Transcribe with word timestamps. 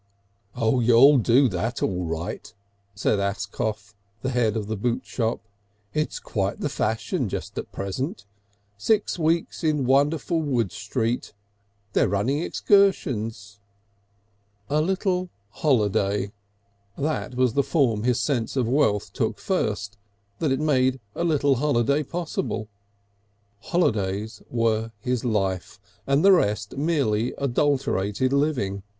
"You'll 0.59 1.19
do 1.19 1.47
that 1.49 1.83
all 1.83 2.05
right," 2.05 2.51
said 2.95 3.19
Ascough, 3.19 3.93
the 4.23 4.31
head 4.31 4.57
of 4.57 4.65
the 4.65 4.75
boot 4.75 5.05
shop. 5.05 5.41
"It's 5.93 6.19
quite 6.19 6.59
the 6.59 6.69
fashion 6.69 7.29
just 7.29 7.55
at 7.59 7.71
present. 7.71 8.25
Six 8.79 9.19
Weeks 9.19 9.63
in 9.63 9.85
Wonderful 9.85 10.41
Wood 10.41 10.71
Street. 10.71 11.33
They're 11.93 12.09
running 12.09 12.39
excursions...." 12.39 13.59
"A 14.71 14.81
little 14.81 15.29
holiday"; 15.49 16.31
that 16.97 17.35
was 17.35 17.53
the 17.53 17.61
form 17.61 18.01
his 18.01 18.19
sense 18.19 18.55
of 18.57 18.67
wealth 18.67 19.13
took 19.13 19.37
first, 19.37 19.99
that 20.39 20.51
it 20.51 20.59
made 20.59 20.99
a 21.13 21.23
little 21.23 21.57
holiday 21.57 22.01
possible. 22.01 22.69
Holidays 23.65 24.41
were 24.49 24.91
his 24.99 25.23
life, 25.23 25.79
and 26.07 26.25
the 26.25 26.31
rest 26.31 26.75
merely 26.75 27.33
adulterated 27.35 28.33
living. 28.33 28.81